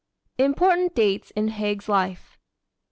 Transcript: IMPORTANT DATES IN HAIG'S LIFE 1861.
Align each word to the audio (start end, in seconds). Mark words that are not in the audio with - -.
IMPORTANT 0.39 0.95
DATES 0.95 1.29
IN 1.35 1.49
HAIG'S 1.49 1.87
LIFE 1.87 2.39
1861. 2.39 2.39